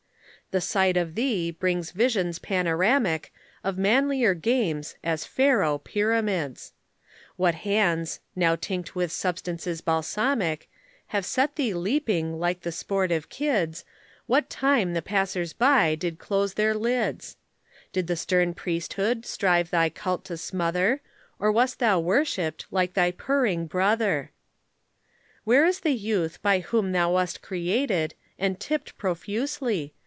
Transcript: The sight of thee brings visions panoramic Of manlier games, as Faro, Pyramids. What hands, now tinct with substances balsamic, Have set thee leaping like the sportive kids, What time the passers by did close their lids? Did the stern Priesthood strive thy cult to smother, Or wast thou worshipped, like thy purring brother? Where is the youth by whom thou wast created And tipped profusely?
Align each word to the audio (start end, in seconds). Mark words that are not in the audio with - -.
The 0.51 0.59
sight 0.59 0.97
of 0.97 1.15
thee 1.15 1.49
brings 1.49 1.91
visions 1.91 2.37
panoramic 2.37 3.31
Of 3.63 3.77
manlier 3.77 4.33
games, 4.33 4.95
as 5.01 5.23
Faro, 5.23 5.77
Pyramids. 5.77 6.73
What 7.37 7.55
hands, 7.55 8.19
now 8.35 8.57
tinct 8.57 8.93
with 8.93 9.13
substances 9.13 9.79
balsamic, 9.79 10.69
Have 11.15 11.25
set 11.25 11.55
thee 11.55 11.73
leaping 11.73 12.37
like 12.37 12.63
the 12.63 12.73
sportive 12.73 13.29
kids, 13.29 13.85
What 14.25 14.49
time 14.49 14.91
the 14.91 15.01
passers 15.01 15.53
by 15.53 15.95
did 15.95 16.19
close 16.19 16.55
their 16.55 16.73
lids? 16.73 17.37
Did 17.93 18.07
the 18.07 18.17
stern 18.17 18.53
Priesthood 18.53 19.25
strive 19.25 19.69
thy 19.71 19.87
cult 19.89 20.25
to 20.25 20.35
smother, 20.35 20.99
Or 21.39 21.49
wast 21.49 21.79
thou 21.79 22.01
worshipped, 22.01 22.65
like 22.69 22.93
thy 22.93 23.11
purring 23.11 23.67
brother? 23.67 24.31
Where 25.45 25.65
is 25.65 25.79
the 25.79 25.91
youth 25.95 26.41
by 26.41 26.59
whom 26.59 26.91
thou 26.91 27.13
wast 27.13 27.41
created 27.41 28.15
And 28.37 28.59
tipped 28.59 28.97
profusely? 28.97 29.93